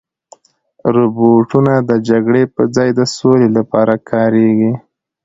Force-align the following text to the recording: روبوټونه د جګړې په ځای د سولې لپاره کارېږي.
روبوټونه 0.95 1.73
د 1.89 1.91
جګړې 2.09 2.43
په 2.55 2.61
ځای 2.75 2.89
د 2.99 3.01
سولې 3.15 3.49
لپاره 3.57 3.93
کارېږي. 4.11 4.71